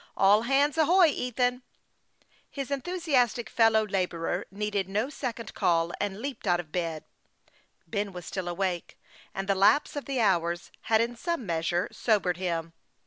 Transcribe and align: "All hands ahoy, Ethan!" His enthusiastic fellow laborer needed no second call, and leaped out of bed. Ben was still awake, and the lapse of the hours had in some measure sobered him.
"All 0.27 0.41
hands 0.41 0.79
ahoy, 0.79 1.09
Ethan!" 1.09 1.61
His 2.49 2.71
enthusiastic 2.71 3.47
fellow 3.51 3.85
laborer 3.85 4.47
needed 4.49 4.89
no 4.89 5.11
second 5.11 5.53
call, 5.53 5.91
and 6.01 6.19
leaped 6.19 6.47
out 6.47 6.59
of 6.59 6.71
bed. 6.71 7.03
Ben 7.85 8.11
was 8.11 8.25
still 8.25 8.47
awake, 8.47 8.97
and 9.35 9.47
the 9.47 9.53
lapse 9.53 9.95
of 9.95 10.05
the 10.05 10.19
hours 10.19 10.71
had 10.89 11.01
in 11.01 11.15
some 11.15 11.45
measure 11.45 11.87
sobered 11.91 12.37
him. 12.37 12.73